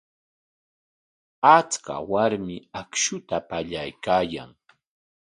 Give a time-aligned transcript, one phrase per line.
[1.55, 4.51] Achka warmi akshuta pallaykaayan.